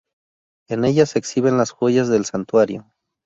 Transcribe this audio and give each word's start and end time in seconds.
En 0.67 0.83
ella 0.83 1.05
se 1.05 1.19
exhiben 1.19 1.57
las 1.57 1.69
joyas 1.69 2.07
del 2.07 2.25
Santuario. 2.25 2.91